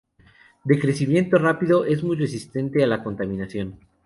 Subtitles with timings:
[0.63, 3.77] De crecimiento rápido, es muy resistente a la contaminación.